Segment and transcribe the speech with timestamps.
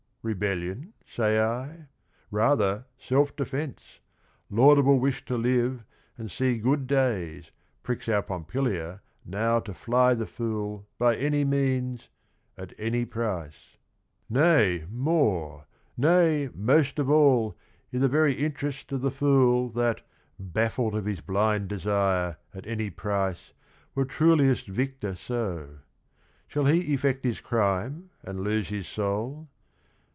[0.23, 1.87] Rebellion, say I?—
[2.29, 4.01] rather, self defence,
[4.51, 5.83] Laudable wish to live
[6.15, 7.49] and see good days,
[7.81, 12.09] Pricks our Pompilia now to fly the fool By any means,
[12.55, 13.77] at any price,—
[14.29, 17.57] nay, more, 144 THE RING AND THE BOOK Nay, most of all,
[17.91, 20.01] i' the very interest O' the fool that,
[20.37, 23.53] baffled of his blind desire At any price,
[23.95, 25.79] were truliest victor so.
[26.47, 29.47] Shall he effect his crime and lose his soul?